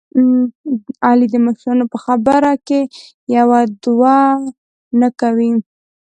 علي 1.07 1.27
د 1.31 1.35
مشرانو 1.45 1.85
په 1.93 1.97
خبره 2.05 2.51
کې 2.67 2.81
یوه 3.37 3.59
دوه 3.83 4.17
نه 4.99 5.09
کوي. 5.19 5.51